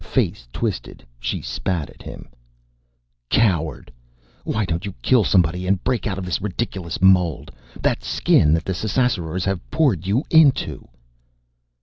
[0.03, 2.27] Face twisted, she spat at him,
[3.29, 3.91] "Coward!
[4.43, 8.65] Why don't you kill somebody and break out of this ridiculous mold that Skin that
[8.65, 10.87] the Ssassarors have poured you into?"